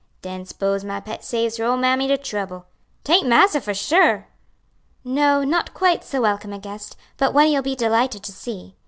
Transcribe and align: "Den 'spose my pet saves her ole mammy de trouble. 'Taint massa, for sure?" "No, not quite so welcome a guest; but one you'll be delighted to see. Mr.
"Den 0.23 0.47
'spose 0.47 0.83
my 0.83 0.99
pet 0.99 1.23
saves 1.23 1.57
her 1.57 1.65
ole 1.65 1.77
mammy 1.77 2.07
de 2.07 2.17
trouble. 2.17 2.65
'Taint 3.03 3.27
massa, 3.27 3.61
for 3.61 3.75
sure?" 3.75 4.29
"No, 5.03 5.43
not 5.43 5.75
quite 5.75 6.03
so 6.03 6.19
welcome 6.21 6.53
a 6.53 6.57
guest; 6.57 6.97
but 7.17 7.35
one 7.35 7.51
you'll 7.51 7.61
be 7.61 7.75
delighted 7.75 8.23
to 8.23 8.31
see. 8.31 8.73
Mr. 8.73 8.73